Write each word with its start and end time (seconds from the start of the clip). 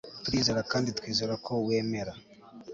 Turizera 0.23 0.61
kandi 0.71 0.95
twizera 0.97 1.33
ko 1.45 1.53
wemera 1.67 2.13